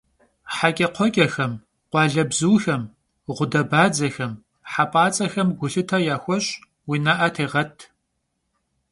[0.57, 1.53] Heç'ekxhueç'em,
[1.89, 2.83] khualebzuxem,
[3.35, 4.33] ğudebadzexem,
[4.71, 6.49] hep'ats'exem gulhıte yaxueş',
[6.87, 7.77] vui ne'e têğet.